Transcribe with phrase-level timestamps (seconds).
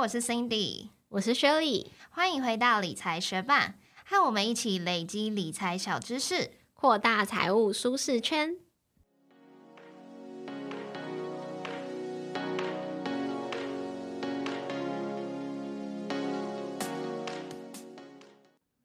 [0.00, 3.74] 我是 Cindy，我是 Shirley，欢迎回到理财学霸，
[4.06, 8.56] 和我们一起累积理财小知识，扩大财务舒适圈。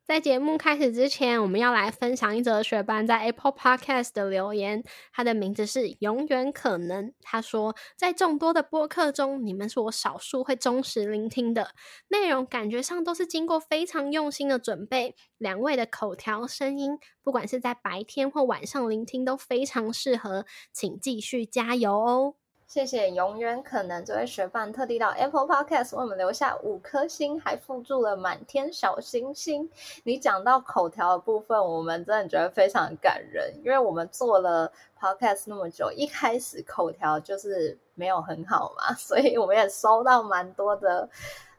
[0.05, 4.83] 在节目开始之前，我们要来分享一则学班在 Apple Podcast 的留言。
[5.11, 7.11] 他的名字是永远可能。
[7.21, 11.71] 他说，在众多的播客中，你们是我少数会忠实聆听的。
[12.09, 15.15] 内容感觉上都是经过非常用心的准备。
[15.39, 20.45] 两位的口条、声音，不管是在白天或晚上聆听，都非常适合。
[20.71, 22.35] 请继续加油哦！
[22.67, 29.69] 谢谢，永远可能这位学伴特地到 Apple Podcast 为我们留下五颗星，还附注了满天小星星。
[30.03, 34.69] 你讲到口条的部分，我们真的觉得非常感人，因为我们做了
[34.99, 41.07] Podcast 那么久，一开始口条就是没有很好嘛， 所以我们也收到蛮多的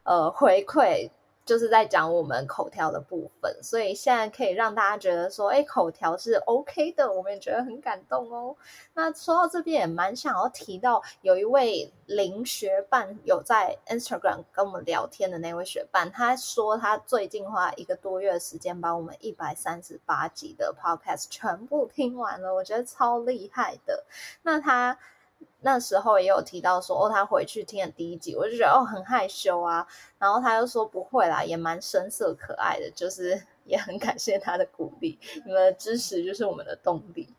[0.03, 1.09] 呃回馈。
[1.47, 8.53] 就是在讲我们口条的部分，所以现在可以让大家觉得说，哎，口条是 OK 的，我们也觉得很感动哦。
[8.93, 24.03] 那说到这边，也蛮想要提到，有一位林学伴有在 Instagram 跟我们聊天的那位学伴，他说他最近花一个多月的时间，把我们一百三十八集的 Podcast 全部听完了，我觉得超厉害的。
[24.43, 24.99] 那他。
[25.61, 29.85] 那时候也有提到说，哦，他回去听了第一集，我就觉得哦很害羞啊。
[30.19, 37.33] 然后他又说不会啦，也蛮深色可爱的，就是也很感谢他的鼓励，你们的支持就是我们的动力。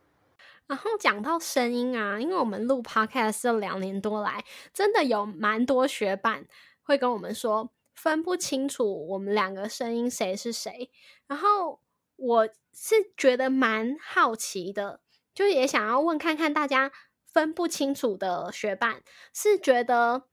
[0.67, 6.45] 然后讲到声音啊，因为我们录 podcast 这两年多来，真的有蛮多学伴
[6.83, 10.91] 会跟我们说分不清楚我们两个声音谁是谁。
[11.25, 11.79] 然后
[12.17, 14.99] 我是觉得蛮好奇的，
[15.33, 16.91] 就也想要问看看大家。
[17.33, 19.01] 分不清楚的学伴
[19.33, 20.23] 是觉得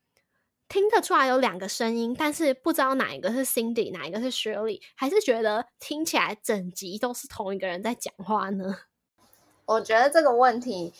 [0.69, 8.79] 听得出来有两个声音，但是不知道哪一个是 Cindy，哪一个是 Shirley，还是觉得听起来整集都是同一个人在讲话呢？
[9.67, 10.93] 我觉得这个问题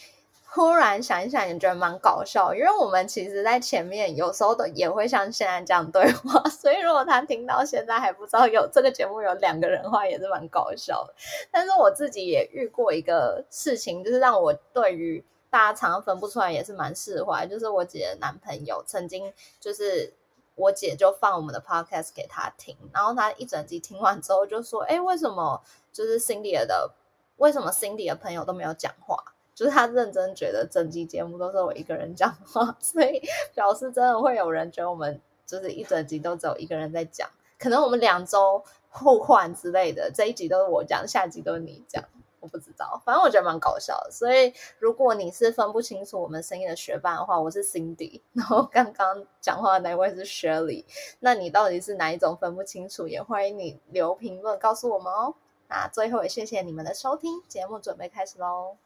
[0.49, 11.15] 忽然想一想，也觉得蛮搞笑，因为我们其实在前面有时候都也会像现在这样对话， 所以如果他听到现在还不知道有这个节目有两个人的话，也是蛮搞笑的。
[11.51, 15.25] 但是我自己也遇过一个事情，就是让我对于。
[15.57, 17.47] 大家常常分不出来，也是蛮释怀。
[17.47, 20.13] 就是我姐的男朋友曾经，就是
[20.55, 26.93] 我姐就放我们的 podcast 给他听，然后他一整集听完之后就说：“哎，为什么就是 Cindy 的，
[27.39, 29.17] 为什么 Cindy 的朋友都没有讲话？
[29.55, 33.23] 就是他认真觉得整集节目都是我一个人讲话， 所以
[33.55, 37.27] 表示真的会有人觉得我们就是一整集都只有一个人在讲，
[37.59, 42.05] 可能我们两周互换之类的，这一集都是我讲，下一集都是你讲。”
[42.49, 44.11] 不知道，反正我觉得蛮搞笑的。
[44.11, 50.85] 所以，如果你是分不清楚我们声音的学霸的话，我是 Cindy，然后刚刚讲话的那位是 Shirley。
[51.21, 53.07] 那你到底是哪一种分不清楚？
[53.09, 55.35] 也欢迎你留评论告诉我们哦。
[55.69, 58.77] 那最后也谢谢你们的收听，节目准备开始喽。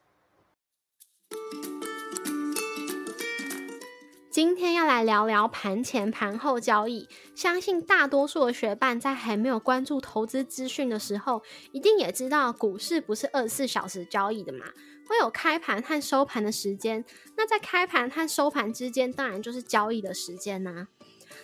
[4.31, 7.09] 今天要来聊聊盘前盘后交易。
[7.35, 11.43] 相信大多数的学伴在还没有关注投资资讯的时候，
[11.73, 14.67] 一定也知道股市不是二十四小时交易的嘛，
[15.09, 17.05] 会有开盘和收盘的时间。
[17.37, 20.87] 那在开盘和收盘之间，当然就是交易的时间呐。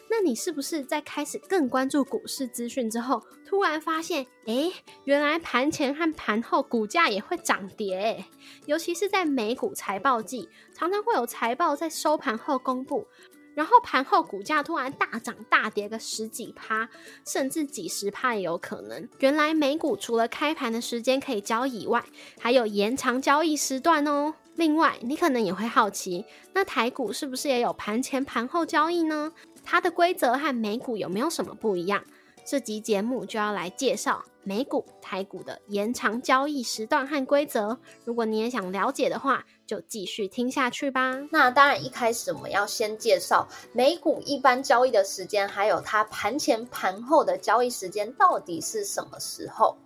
[0.08, 4.72] 那你是不是在开始更关注股市资讯之后，突然发现，哎，
[5.04, 8.24] 原来盘前和盘后股价也会涨跌？
[8.66, 13.06] 尤其是在美股财报季，常常会有财报在收盘后公布，
[13.54, 16.88] 然后盘后股价突然大涨大跌个十几趴，
[17.26, 19.08] 甚至几十趴也有可能。
[19.18, 22.04] 原来美股除了开盘的时间可以交易外，
[22.38, 24.34] 还有延长交易时段哦。
[24.54, 26.24] 另外，你可能也会好奇，
[26.54, 29.30] 那台股是不是也有盘前盘后交易呢？
[29.66, 32.00] 它的规则和美股有没有什么不一样？
[32.48, 37.76] 这集节目就要来介绍美股、台股的延长交易时段和规则。
[38.04, 41.16] 如果你也想了解的话，就继续听下去吧。
[41.32, 49.76] 那当然，一开始我们要先介绍美股一般交易的时间，还有它盘前盘后的交易时间到底是什么时候。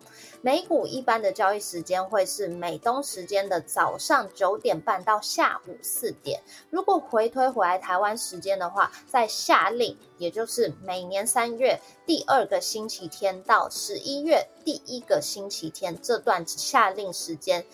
[0.42, 6.40] 美股一般的交易时间会是美东时间的早上九点半到下午四点。
[6.70, 17.66] 如果回推回来台湾时间的话，在夏令，也就是每年三月第二个星期天到十一月第一个星期天这段夏令时间，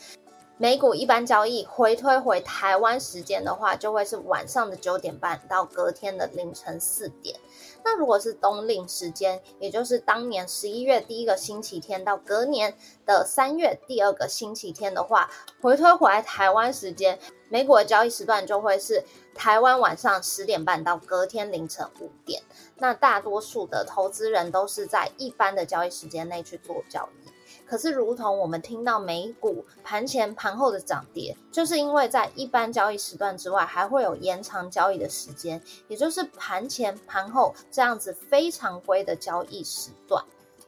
[0.58, 7.38] 美股一般交易回推回台湾时间的话，就会是晚上的九点半到隔天的凌晨四点。
[7.86, 15.30] 那如果是冬令时间，也就是当年十一月第一个星期天到隔年的三月第二个星期天的话，
[15.62, 17.16] 回推回来台湾时间，
[17.48, 19.04] 美股的交易时段就会是
[19.36, 22.42] 台湾晚上十点半到隔天凌晨五点。
[22.78, 27.25] 那大多数的投资人都是在一般的交易时间内去做交易。
[27.66, 40.24] 可是，如同我们听到美股盘前、盘后的涨跌，就是因为在一般交易时段之外，还会有延长交易的时间，也就是盘前、盘后这样子非常规的交易时段。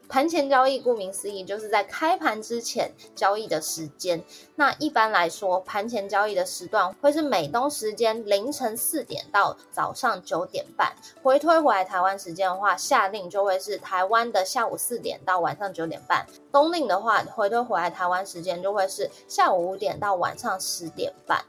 [0.08, 4.22] 盘前交易，顾名思义，就是在开盘之前交易的时间。
[4.56, 10.94] 那一般来说，盘前交易的时段会是美东时间凌晨四点到早上九点半。
[11.22, 16.26] 回推回来台湾时间的话，夏令就会是台湾的下午四点到晚上九点半。
[16.50, 21.44] 冬令的话，回推回来台湾时间就会是下午五点到晚上十点半。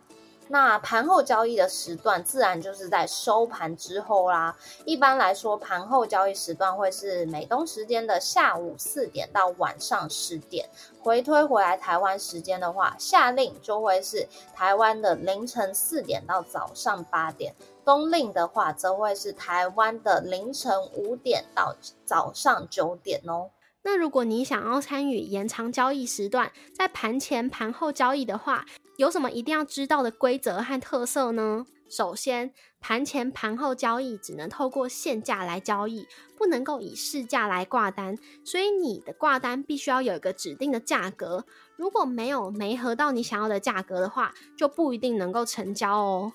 [0.51, 4.57] 那盘后交易的时段，自然就是在收盘之后啦。
[4.83, 10.67] 一般来说，盘后交易时段会是美东时间的下午四点到晚上十点。
[10.99, 17.53] 回推回来台湾时间的话，夏令就会是台湾的凌晨四点到早上八点。
[17.85, 21.75] 冬令的话，则会是台湾的凌晨五点到
[22.05, 23.51] 早上九点哦。
[23.83, 28.65] 那如果你想要参与延长交易时段，在盘前、盘后交易的话，
[28.99, 31.65] 有什么一定要知道的规则和特色呢？
[31.87, 36.05] 首先，盘前、盘后交易只能透过现价来交易，
[36.37, 41.45] 不能够以市价来挂单，所以你的挂单必须要有一个指定的价格。
[41.77, 46.33] 如果没有没合到你想要的价格的话，就不一定能够成交哦。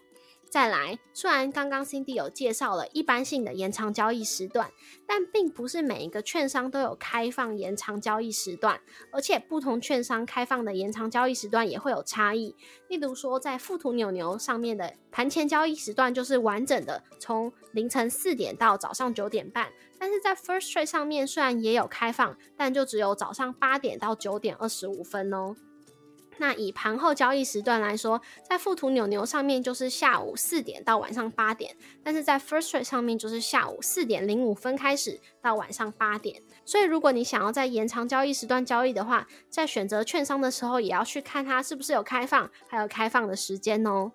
[0.50, 4.70] 再来，虽然刚刚 Cindy 有介绍了一般性的延长交易时段，
[5.04, 8.80] 但并不是每一个券商都有开放延长交易时段，
[9.10, 12.54] 而且不同券商开放的延长交易时段也会有差异。
[12.88, 19.66] 例如说，在富途牛牛上面的盘前交易时段就是完整的，从凌晨四点到早上九点半；
[19.98, 25.56] 但是在 First Trade 上面虽然也有开放，但就只有早上八点到九点二十五分哦。
[26.38, 36.42] 那以盘后交易时段来说，在富途牛牛上面就是下午四点到晚上八点，但是在 First Trade 上面就是下午四点零五分开始到晚上八点。
[36.64, 44.12] 所以如果你想要在延长交易时段交易的话，在选择券商的时候，也要去看它是不是有开放，还有开放的时间哦。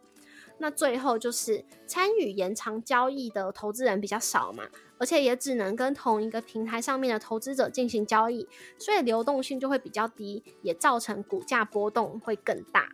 [0.59, 4.65] 那最后就是参与延长交易的投资人比较少嘛。
[4.99, 8.45] 而且也只能跟同一个平台上面的投资者进行交易，
[8.77, 12.89] 所以流动性就会比较低，也造成股价波动会更大。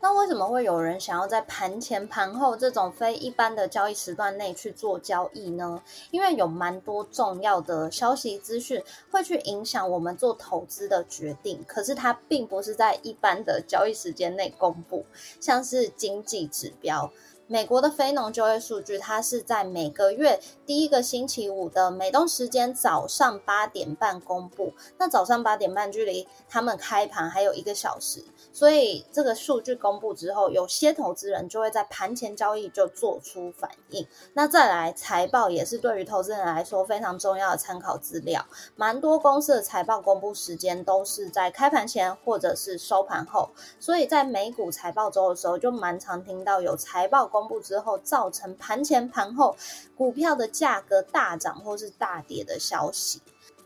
[0.00, 5.82] 那为什么会有人想要在盘前、盘后这种非一般的交易时段内去做交易呢？
[6.10, 15.04] 因为有蛮多重要的消息资讯会去影响我们做投资的决定，可是它并不是在一般的交易时间内公布，
[15.40, 17.10] 像是经济指标。
[17.46, 24.72] 美国的非农就业数据，它是在每个月第一个星期五的美东时间早上八点半公布。
[24.96, 34.06] 那早上八点半距离他们开盘还有一个小时，所以这个数据公布之后，有些投资人就会在盘前交易就做出反应。
[34.32, 38.42] 那再来，财报也是对于投资人来说非常重要的参考资料。
[38.74, 47.30] 蛮多公司的财报公布时间都是在开盘前或者是收盘后，所以在美股财报周的时候，就蛮常听到有财报。
[47.34, 49.56] 公布之后，造成盘前盘后
[49.96, 53.20] 股票的价格大涨或是大跌的消息。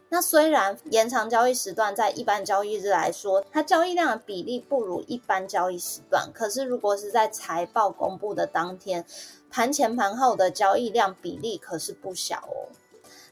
[0.08, 9.04] 那虽然延长交易时段在一般交易日来说，它交易量的比例不如一般交易时段，可是如果是在财报公布的当天，
[9.50, 12.72] 盘前盘后的交易量比例可是不小哦。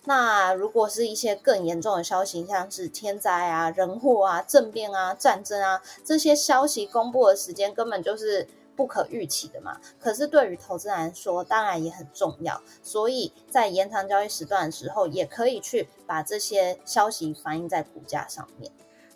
[0.05, 8.47] 那如果是一些更严重的消息，像是天灾啊、人祸啊、政变啊、战争啊这些消息公布的时间，根本就是。
[8.77, 12.61] 不可预期的嘛，可是对于投资人来说，当然也很重要。
[12.83, 18.71] 所以在延长交易时段的时候，也可以去把这些消息反映在股价上面。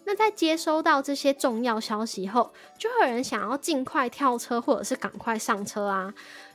[0.05, 6.15] 那在接收到这些重要消息后，就会有人想要尽快跳车，或者是赶快上车啊。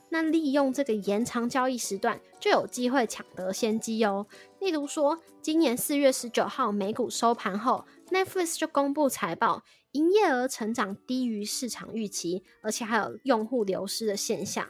[0.10, 4.26] 那利用这个延长交易时段，就有机会抢得先机哦。
[4.60, 9.64] 例如说，今年四月十九号美股收盘后，Netflix 就公布财报。
[9.96, 14.68] 营业额成长低于市场预期，而且还有用户流失的现象，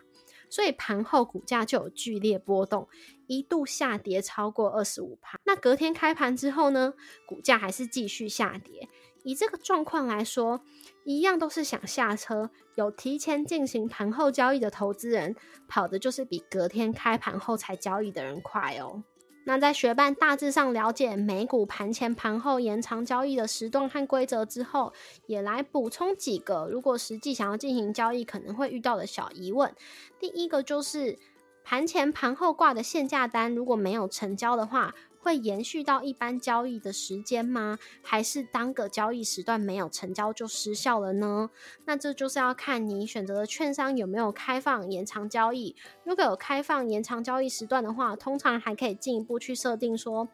[0.51, 2.87] 所以盘后股价就有剧烈波动，
[3.25, 5.39] 一度下跌超过二十五帕。
[5.43, 6.93] 那隔天开盘之后呢，
[7.27, 8.87] 股价还是继续下跌。
[9.23, 10.61] 以这个状况来说，
[11.05, 15.35] 一样都是想下车，有提前进行盘后交易的投资人，
[15.67, 19.03] 跑的就是比隔天开盘后才交易的人快哦。
[19.45, 24.91] 那在学伴大致上了解美股盘前盘后延长交易的时段和规则之后，
[25.27, 29.73] 也来补充几个如果实际想要进行交易可能会遇到的小疑问。
[30.19, 31.17] 第一个就是
[31.63, 34.93] 盘前盘后挂的限价单如果没有成交的话。
[35.25, 37.79] 会延续到一般交易的时间吗？
[38.03, 41.49] 还是当个交易时段没有成交就失效了呢？
[41.85, 45.75] 那这就是要看你选择的券商有没有开放延长交易。
[46.03, 50.27] 如果有开放延长交易时段的话，通常还可以进一步去设定说，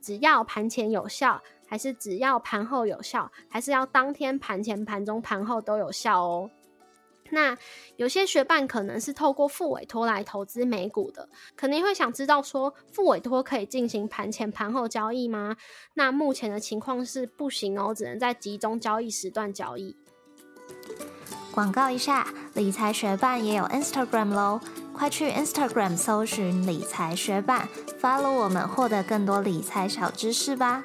[0.00, 6.50] 只要盘前有效，还是只要盘后有效，还是要当天盘前、盘中、盘后都有效哦。
[7.30, 7.56] 那
[7.96, 15.56] 有些学伴可能是透过副委托来投资美股的，肯定会想知道说，副委托可以进行盘前盘后交易吗？
[15.94, 19.96] 那目前的情况是不行哦，只能在集中交易时段交易。
[21.52, 24.60] 广告一下，理财学伴也有 Instagram 喽，
[24.92, 27.66] 快去 Instagram 搜寻理财学伴
[28.00, 30.84] ，follow 我们，获得更多理财小知识吧。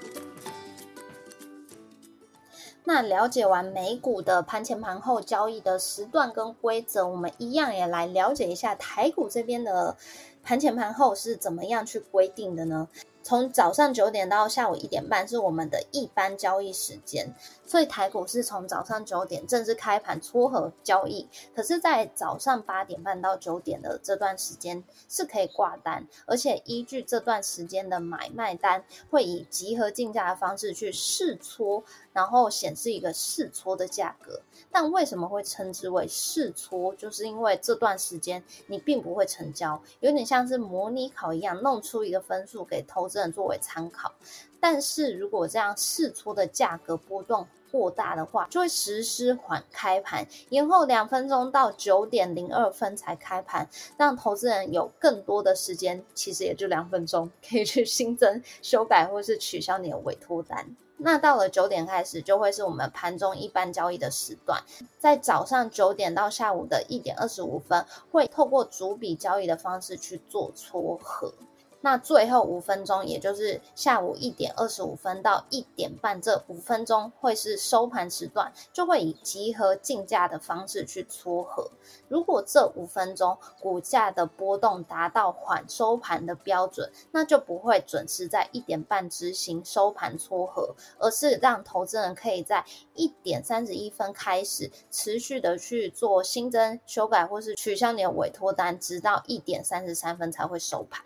[2.83, 9.95] 那了解完美股的盘前盘后交易的时段跟规则，我们一样也来了解一下台股这边的
[10.43, 12.87] 盘前盘后是怎么样去规定的呢？
[13.23, 17.33] 从早上九点到下午一点半是我们的一般交易时间，
[17.65, 21.27] 所以台股是从早上九点正式开盘撮合交易。
[21.55, 34.41] 可是，在早上八点半到九点的这段时间是可以挂单，而且依据这段时间的买卖单，会以集合竞价的方式去试撮，然后显示一个试撮的价格。
[34.71, 36.95] 但为什么会称之为试撮？
[36.95, 44.13] 就是因为这段时间你并不会成交，有点像是模拟考一样，弄出一个分数给投资人作为参考。
[44.61, 60.75] 但是如果这样试出的价格波动过大的话，就会实施缓开盘，延后两分钟到九点零二分才开盘，让投资人有更多的时间，其实也就两分钟，可以去新增、修改或是取消你的委托单。
[61.03, 64.61] 那到了九点开始，就会是我们盘中一般交易的时段，
[64.99, 71.33] 在早上九点到下午的一点二十五分，会透过逐笔交易的方式去做撮合。
[71.81, 81.69] 那最后五分钟，也就是下午一点二十五分到一点半这五分钟，会是收盘时段，就会以集合竞价的方式去撮合。
[82.07, 101.03] 如果这五分钟股价的波动达到缓收盘的标准，那就不会准时在一点半执行收盘撮合，而是让投资人可以在一点三十一分开始持续的去做新增、修改或是取消你的委托单，直到一点三十三分才会收盘。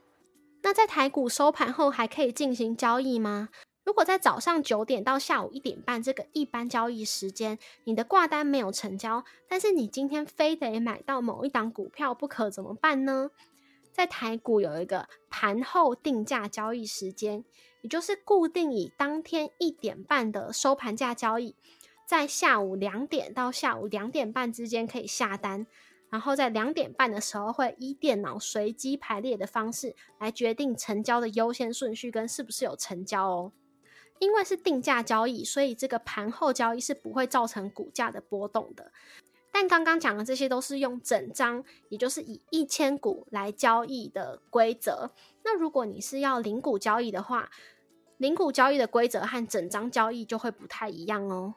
[0.65, 3.49] 那在台股收盘后还可以进行交易吗？
[3.83, 13.29] 如果在早上九点到下午一点半这个一般交易时间，你的挂单没有成交，但是你今天非得买到某一档股票不可，怎么办呢？
[13.91, 17.45] 在台股有一个盘后定价交易时间，
[17.83, 21.53] 也就是固定以当天一点半的收盘价交易，
[22.07, 25.67] 在下午两点到下午两点半之间可以下单。
[26.15, 33.51] 然后在两点半的时候，会依电脑随机排列的方式来决定成交的优先顺序跟是不是有成交哦。
[34.19, 38.93] 因为是定价交易，所以这个盘后交易是不会造成股价的波动的。
[39.51, 45.11] 但刚刚讲的这些都是用整张，也就是以一千股来交易的规则。
[45.43, 47.51] 那如果你是要零股交易的话，
[48.15, 51.55] 零股交易的规则和整张交易就会不太一样哦。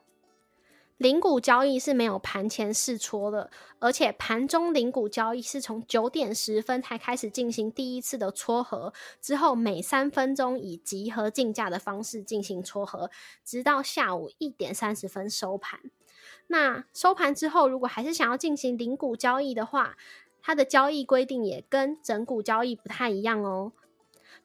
[0.98, 13.10] 零股交易是没有盘前试撮的，而且盘中零股交易是从九点十分才开始进行第一次的撮合，之后每三分钟以集合竞价的方式进行撮合，
[13.44, 15.80] 直到下午一点三十分收盘。
[16.48, 19.96] 那收盘之后，如果还是想要进行零股交易的话，
[20.42, 23.70] 它的交易规定也跟整股交易不太一样哦。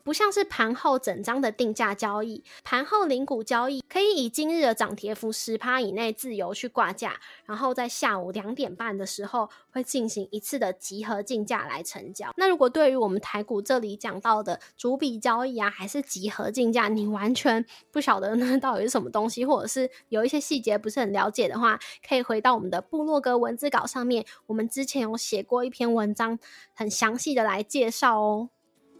[0.03, 12.31] 不像是盘后整张的定价交易，盘后零股交易可以以今日的涨跌幅十趴以内自由去挂价，然后在下午两点半的时候会进行一次的集合竞价来成交。
[12.35, 26.37] 那如果对于我们台股这里讲到的逐笔交易啊，还是集合竞价，你完全不晓得那 到底是什么东西，或者是有一些细节不是很了解的话，可以回到我们的部落格文字稿上面，我们之前有写过一篇文章，
[26.73, 28.49] 很详细的来介绍哦。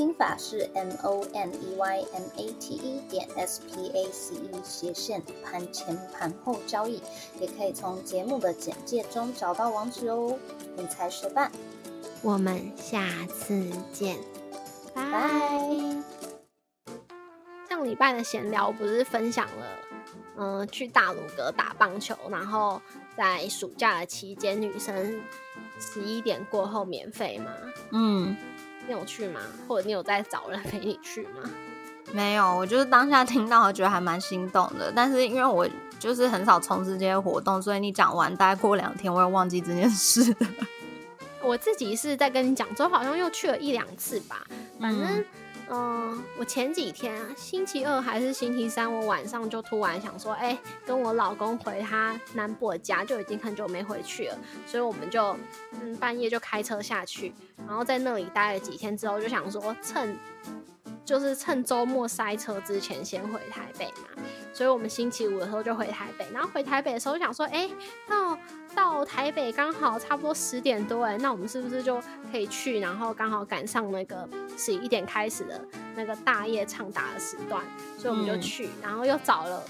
[0.00, 4.34] 拼法是 m o n e y m a t e 点 s p a c
[4.34, 7.02] e 斜线盘前盘后交易，
[7.38, 10.38] 也可以从节目的简介中找到网址哦。
[10.78, 11.52] 理财学伴，
[12.22, 14.16] 我们下次见，
[14.94, 15.04] 拜。
[17.68, 19.66] 上礼拜的闲聊不是分享了，
[20.38, 22.80] 嗯，去大鲁阁打棒球，然后
[23.18, 25.20] 在暑假的期间，女生
[25.78, 27.52] 十一点过后免费吗？
[27.90, 28.34] 嗯，
[28.86, 29.40] 你有去吗？
[29.68, 31.48] 或者你有在找人陪你去吗？
[32.12, 34.92] 没有，我就是当下听到，觉得还蛮心动的。
[34.94, 35.68] 但是因为我
[35.98, 40.34] 就是很少从事这些活动，所以你讲完大概过两天，我也忘记这件事。
[41.42, 44.44] 我自己是在跟你讲之后，好像又去了一两次吧，
[44.80, 45.06] 反正。
[45.06, 45.24] 嗯，
[45.72, 55.36] 嗯我前几天啊星期二还是星期三，我晚上就突然想说，哎，跟我老公回他南部的家，就已经很久没回去了，所以我们就
[55.80, 57.32] 嗯半夜就开车下去，
[57.68, 60.18] 然后在那里待了几天之后，就想说趁
[61.04, 67.68] 就是趁周末塞车之前先回台北嘛，所以我们星期五的时候就回台北，然后回台北的时候想说，哎，
[68.08, 68.38] 到。
[68.72, 72.78] 到台北刚好差不多十点多哎，那我们是不是就可以去？
[72.78, 75.60] 然后刚好赶上那个十一点开始的
[75.96, 77.64] 那个大夜唱打的时段，
[77.98, 79.60] 所以我们就去，然后又找了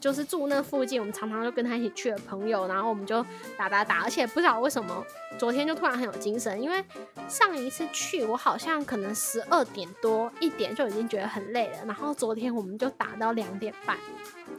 [0.00, 3.24] 就是住那附近，我们常常就跟他一起去的朋友，然后我们就
[3.56, 5.04] 打打打，而且不知道为什么
[5.38, 6.82] 昨天就突然很有精神，因为
[7.28, 13.98] 上一次去我好像可能十二点多一点就已经觉得很累了，然后昨天我们就打到两点半，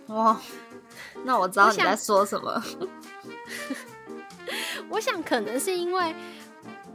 [0.08, 0.40] 哇，
[1.24, 2.64] 那我知道你在说什么。
[4.90, 6.14] 我想可能是因为，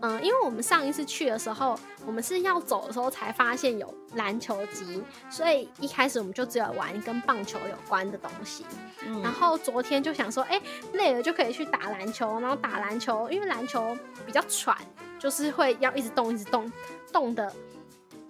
[0.03, 8.65] 嗯，因为我们上一次去的时候，我们是要走的时候才发现有篮球机，所以一开始我们就只有玩跟棒球有关的东西。
[9.23, 10.61] 然后昨天就想说，哎，
[10.93, 14.77] 累了就可以去打篮球，然后打篮球，因为篮球比较喘，
[15.19, 16.71] 就是会要一直动，一直动，
[17.13, 17.53] 动的。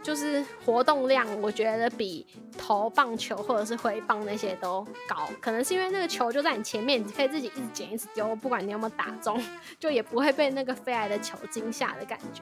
[0.07, 2.25] 就是活动量，我觉得比
[2.57, 5.29] 投棒球或者是挥棒那些都高。
[5.41, 9.43] 可能是因为那个球就在你前面，你可以自己一直捡一直丢，不管你有没有打中，
[9.81, 12.41] 就也不会被那个飞来的球惊吓的感觉。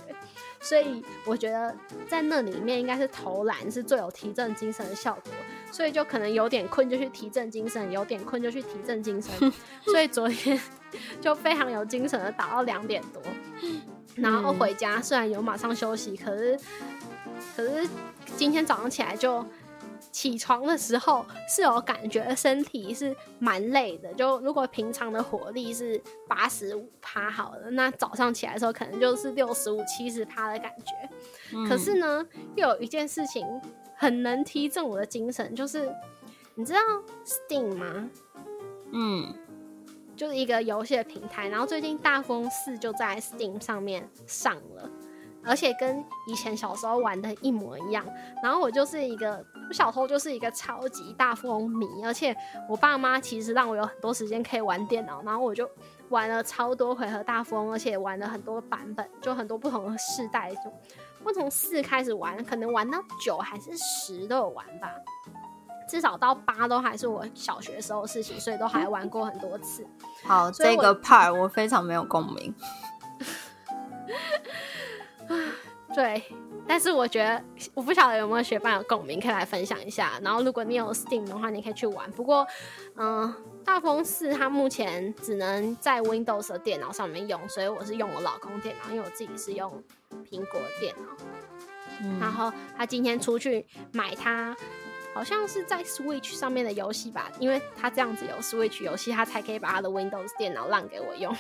[0.61, 1.75] 所以我觉得
[2.07, 5.33] 在那里面应该是投篮是最有提振精神的效果。
[5.73, 9.33] 所以就可能有点困就去提振精神，有点困就去提振精神。
[9.87, 10.61] 所以昨天
[11.19, 13.23] 就非常有精神的打到两点多，
[14.15, 16.61] 然后回家虽然有马上休息，可是。
[17.57, 17.89] 可是
[18.37, 19.45] 今天早上起来就
[20.11, 24.13] 起床的时候是有感觉身体是蛮累的。
[24.15, 31.69] 就如果平常的活力是八十五趴好了，那早上起来的时候可能就是六十五七十趴的感觉。
[31.69, 32.25] 可是呢，
[32.57, 33.47] 又有一件事情
[33.97, 35.93] 很能提振我的精神，就是
[36.55, 36.81] 你知道
[37.25, 38.09] Steam 吗？
[38.93, 39.35] 嗯，
[40.15, 41.49] 就是一个游戏的平台。
[41.49, 44.89] 然后最近大公司就在 Steam 上面上了。
[45.47, 48.05] 而且跟以前小时候玩的一模一样，
[48.43, 52.35] 然后我就是一个，我小时候就是一个超级大富翁迷，而且
[52.69, 55.69] 我爸妈其实让我有很多时间可以玩电脑，然后我就
[56.09, 60.73] 玩了超多回合大富翁，而且玩了很多版本，就很多不同的世代，就
[61.23, 64.91] 我从四开始玩，可能玩到九还是十都有玩吧，
[65.89, 69.87] 至少到八都还是我小学时候的事情，所以都还玩过很多次。
[70.25, 72.55] 好，这个 part 我非常没有共鸣。
[75.95, 76.23] 对，
[76.67, 80.19] 但是我觉得我不晓得有没有学伴有共鸣，可以来分享一下。
[80.23, 82.11] 然后如果你有 Steam 的话，你可以去玩。
[82.13, 82.47] 不过，
[82.97, 83.33] 嗯，
[83.65, 89.71] 大风四它目前只能在 Windows 的电脑上面用，所以我是用我老公电脑，因为我自己是用
[90.29, 91.17] 苹果电脑。
[92.21, 94.57] 然后他今天出去买，他
[95.15, 101.33] 好像是在 Switch 上面的游戏吧，因为他这样子有 Switch 游戏，他才可以把他的 Windows 电脑让给我用。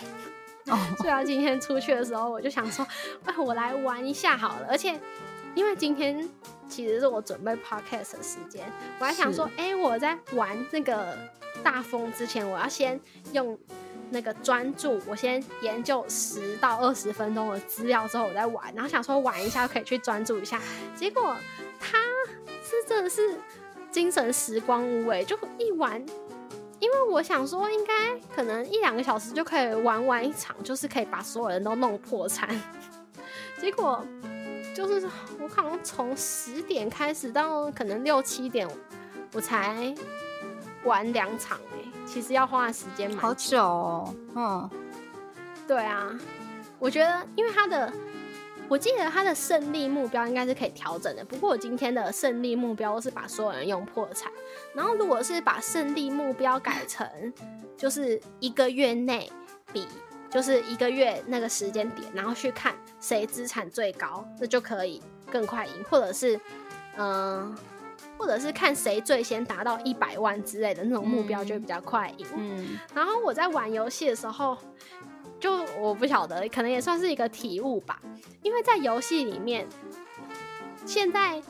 [0.98, 2.87] 所以啊，今天出去的时候，我就想说，
[3.24, 4.66] 哎，我来玩一下好了。
[4.68, 4.98] 而且，
[5.55, 6.29] 因为今天
[6.68, 8.64] 其实是我准备 podcast 的时间，
[8.98, 11.16] 我还想说，哎，我在玩那个
[11.62, 12.98] 大风之前，我要先
[13.33, 13.59] 用
[14.11, 18.72] 那个专注，我先研究十到二十分钟的资料之后，我再玩。
[18.74, 20.61] 然后想说玩一下可以去专注一下，
[20.96, 21.37] 结果
[21.79, 21.98] 他
[22.62, 23.38] 是真的是
[23.90, 26.05] 精神时光屋哎，就一玩。
[26.85, 32.47] 因为我想说，应该可能一两个小时就可以玩完一场，就是可以把所有人都弄破产。
[33.59, 34.05] 结果
[34.75, 35.09] 就是
[35.40, 38.68] 我可能从十点开始到可能六七点，
[39.33, 39.94] 我才
[40.85, 44.14] 玩两场哎，其实要花的时间蛮好久哦。
[44.35, 44.70] 嗯，
[45.66, 46.11] 对啊，
[46.79, 47.90] 我觉得因为它的
[48.68, 51.24] 我记得他的胜利目标应该是可以调整的。
[51.24, 54.33] 不过我今天的胜利目标是把所有人用破产，
[54.74, 57.07] 然后如果是把胜利目标改成
[57.77, 59.31] 就是一个月内
[59.72, 59.87] 比
[60.31, 66.40] 就是一个月那个时间点，然后去看谁资产最高，那就可以更快赢，或者是
[66.96, 67.55] 嗯。
[68.16, 72.27] 或者是看谁最先达到一百万之类的那种目标，就会比较快赢。
[72.37, 74.57] 嗯，然后我在玩游戏的时候，
[75.44, 78.00] 就我不晓得，可能也算是一个体悟吧。
[78.40, 79.68] 因为在游戏里面，
[80.87, 81.42] 现在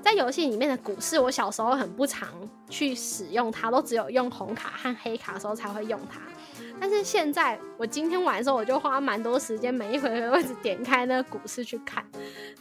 [0.00, 2.26] 在游戏里面的股市，我小时候很不常
[2.70, 6.22] 去使用它，都只有用红卡和黑卡的时候才会用它。
[6.80, 12.04] 但是现在，我今天玩的时候，我就花蛮多时间，每一回合会点开那个股市去看。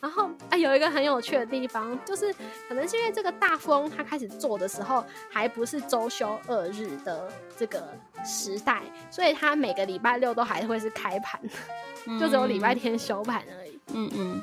[0.02, 2.34] 然后啊，有一个很有趣的地方，就是
[2.68, 7.94] 可能是因为这个大富翁他开始做的时候，还不是周休二日的这个
[8.26, 11.42] 时代，所以他每个礼拜六都还会是开盘，
[12.20, 13.80] 就只有礼拜天休盘而已。
[13.94, 14.42] 嗯嗯。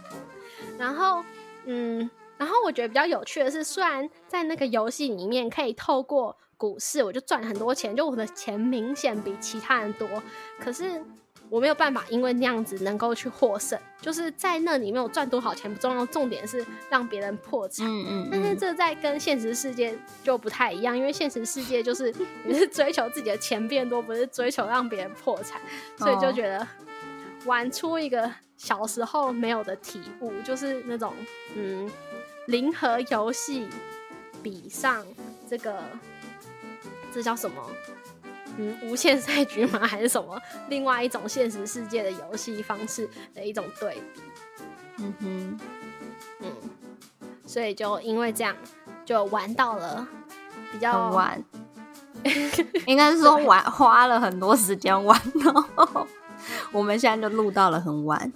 [0.79, 1.25] 然后
[1.65, 6.37] 嗯，然后我觉得比较有趣的是，虽然在那个游戏里面可以透过。
[6.61, 10.07] 股市我就赚很多钱，就我的钱明显比其他人多，
[10.59, 11.03] 可是
[11.49, 17.87] 我没有办法因为那样子能够去获胜，就是在那里面我赚多少钱不重要，重点是让别人破产。
[17.87, 18.29] 嗯嗯。
[18.31, 25.59] 但是这在跟现实世界就不太一样，因为现实世界就是你是追求自己的钱变多，不是追求让别人破产，
[25.97, 26.69] 所以就觉得
[27.47, 31.15] 玩出一个小时候没有的体悟，就是那种
[31.57, 31.91] 嗯，
[32.49, 33.67] 零和游戏
[34.43, 35.03] 比上
[35.49, 35.83] 这个。
[37.13, 37.65] 这叫什么？
[38.59, 39.87] 嗯，无限赛局吗？
[39.87, 40.41] 还是什么？
[40.69, 44.23] 另外一种现实世界的游戏方式的一种对比。
[44.99, 45.61] 嗯哼，
[46.41, 46.53] 嗯，
[47.47, 48.55] 所以就因为这样，
[49.05, 50.07] 就玩到了
[50.73, 51.43] 比较晚，
[52.87, 56.07] 应该是说玩花了很多时间玩哦。
[56.73, 58.33] 我们现在就录到了很晚。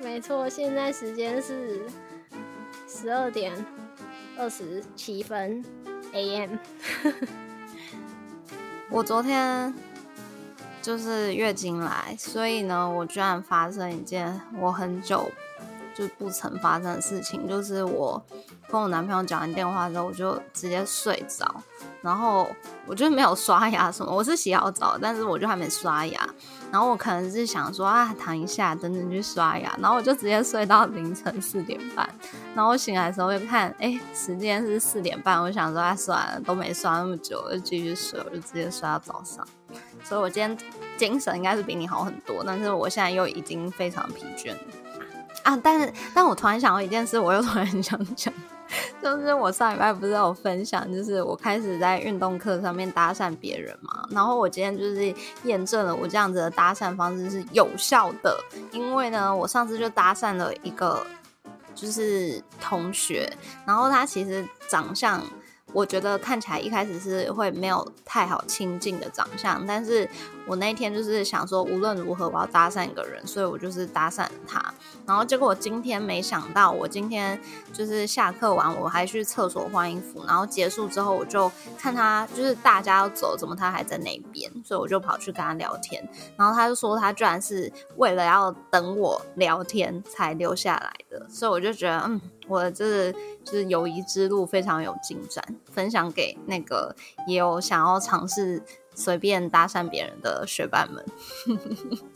[0.00, 1.82] 没错，现在时间是
[2.88, 3.52] 十二点
[4.38, 5.64] 二十七分
[6.12, 6.56] AM。
[8.88, 9.74] 我昨天
[10.80, 15.30] 就是月经来，所以呢，我居然发生一件我很久
[15.94, 18.22] 就不曾发生的事情，就是我
[18.68, 21.62] 跟我男朋友讲完电话之后，我就直接睡着，
[22.02, 22.48] 然后
[22.86, 26.28] 我就没有刷牙什么，我是洗好澡，但是我就还没刷牙。
[26.70, 29.74] 然后我可能是想说啊，躺一下，等等去刷牙。
[29.80, 32.08] 然后我就直接睡到凌晨四点半。
[32.54, 35.42] 然后我醒来的时候又看，哎，时间是四点半。
[35.42, 39.46] 我想说啊，算了，都没刷那么久，就继续睡，我就直接睡到早上。
[40.04, 40.56] 所以我今天
[40.96, 44.54] 精神应该是比你好很多，但是我现在又已经非常疲倦
[45.42, 45.58] 啊。
[45.62, 48.32] 但是，但我突然想到一件事，我又突然想讲。
[49.02, 58.38] 就是我上礼拜不是有分享，就是我开始在运动课上面搭讪别人嘛，然后我今天就是验证了我这样子的搭讪方式是有效的，
[58.72, 61.06] 因为呢，我上次就搭讪了一个
[61.74, 63.32] 就是同学，
[63.66, 65.22] 然后他其实长相。
[65.76, 70.08] 我觉得看起来一开始是会没有太好亲近的长相，但是
[70.46, 74.72] 我那天就是想说无论如何我要搭讪一个人，所以我就是搭讪他。
[75.06, 77.38] 然后结果我今天没想到，我今天
[77.74, 86.02] 就是下课完我还去厕所换衣服，然后结束之后我就看他就是大家要走，怎么他还在那边，所以我就跑去跟他聊天。
[86.38, 92.18] 然后他就说他居然是为了要等我聊天才留下来的，所以我就觉得嗯。
[92.48, 93.12] 我就是
[93.44, 96.94] 就是友谊之路非常有进展，分享给那个
[97.26, 98.62] 也有想要尝试
[98.94, 101.04] 随便搭讪别人的学伴们。